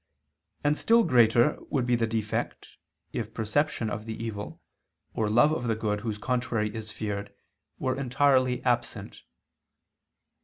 [0.63, 2.77] And still greater would be the defect,
[3.13, 4.59] if perception of the evil,
[5.13, 7.31] or love of the good whose contrary is feared,
[7.77, 9.21] were entirely absent.